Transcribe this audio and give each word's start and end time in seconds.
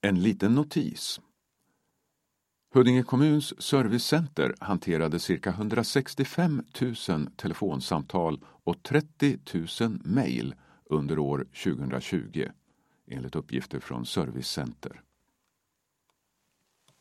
En 0.00 0.22
liten 0.22 0.54
notis. 0.54 1.20
Huddinge 2.74 3.02
kommuns 3.02 3.62
servicecenter 3.62 4.54
hanterade 4.60 5.18
cirka 5.18 5.50
165 5.50 6.62
000 7.08 7.26
telefonsamtal 7.36 8.44
och 8.44 8.82
30 8.82 9.38
000 9.80 10.00
mejl 10.04 10.54
under 10.84 11.18
år 11.18 11.46
2020 11.64 12.48
enligt 13.10 13.36
uppgifter 13.36 13.80
från 13.80 14.06
Servicecenter. 14.06 15.02